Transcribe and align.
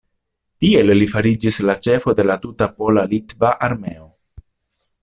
Tiel 0.63 0.89
li 0.99 1.07
fariĝis 1.11 1.59
la 1.71 1.75
ĉefo 1.89 2.17
de 2.21 2.27
la 2.31 2.39
tuta 2.47 2.71
pola-litva 2.81 3.57
armeo. 3.71 4.11